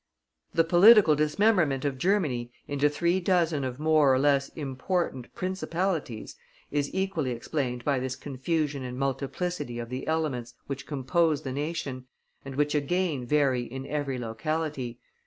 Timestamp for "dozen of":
3.19-3.79